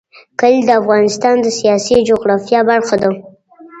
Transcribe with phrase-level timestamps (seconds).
[0.39, 3.09] کلي د افغانستان د سیاسي جغرافیه برخه ده.